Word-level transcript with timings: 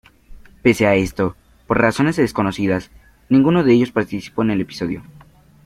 Pese 0.63 0.87
a 0.87 0.95
esto, 0.95 1.35
por 1.67 1.77
razones 1.79 2.15
desconocidas, 2.15 2.89
ninguno 3.29 3.63
de 3.63 3.73
ellos 3.73 3.91
participó 3.91 4.41
en 4.41 4.49
el 4.49 4.61
episodio. 4.61 5.03